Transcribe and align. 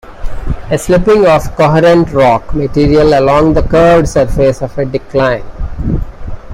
A 0.71 0.79
slipping 0.79 1.27
of 1.27 1.55
coherent 1.55 2.11
rock 2.11 2.55
material 2.55 3.13
along 3.19 3.53
the 3.53 3.61
curved 3.61 4.09
surface 4.09 4.63
of 4.63 4.75
a 4.79 4.83
decline. 4.83 5.43